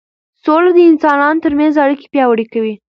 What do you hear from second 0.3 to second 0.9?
سوله د